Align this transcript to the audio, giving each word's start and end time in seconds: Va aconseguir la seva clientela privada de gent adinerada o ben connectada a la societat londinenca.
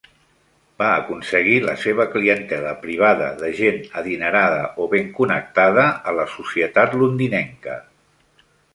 Va 0.83 0.85
aconseguir 1.01 1.57
la 1.65 1.75
seva 1.81 2.07
clientela 2.15 2.73
privada 2.87 3.29
de 3.43 3.51
gent 3.61 3.79
adinerada 4.03 4.59
o 4.87 4.91
ben 4.97 5.15
connectada 5.21 5.87
a 6.13 6.19
la 6.23 6.29
societat 6.41 7.01
londinenca. 7.05 7.81